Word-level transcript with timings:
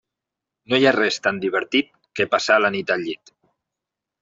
No 0.71 0.79
hi 0.79 0.87
ha 0.87 0.93
res 0.95 1.19
tan 1.27 1.41
divertit 1.43 1.93
que 2.21 2.29
passar 2.33 2.59
la 2.65 2.73
nit 2.79 2.97
al 2.97 3.07
llit. 3.11 3.35